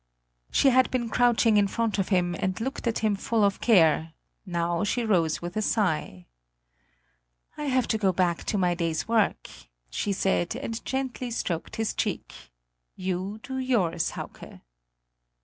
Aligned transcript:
She 0.49 0.71
had 0.71 0.89
been 0.89 1.09
crouching 1.09 1.57
in 1.57 1.67
front 1.67 1.99
of 1.99 2.09
him 2.09 2.33
and 2.39 2.59
looking 2.59 2.87
at 2.87 2.97
him 3.05 3.15
full 3.15 3.43
of 3.43 3.61
care; 3.61 4.13
now 4.47 4.83
she 4.83 5.05
rose 5.05 5.43
with 5.43 5.55
a 5.55 5.61
sigh. 5.61 6.25
"I 7.55 7.65
have 7.65 7.87
to 7.89 7.99
go 7.99 8.11
back 8.11 8.43
to 8.45 8.57
my 8.57 8.73
day's 8.73 9.07
work," 9.07 9.47
she 9.91 10.11
said, 10.11 10.55
and 10.55 10.83
gently 10.83 11.29
stroked 11.29 11.75
his 11.75 11.93
cheek; 11.93 12.33
"you 12.95 13.39
do 13.43 13.59
yours, 13.59 14.13
Hauke." 14.17 14.61